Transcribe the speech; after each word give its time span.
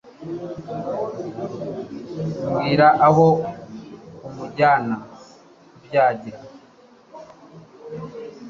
mbwira 2.47 2.87
aho 3.07 3.27
uwujyana 4.25 4.95
kubyagira 5.73 6.39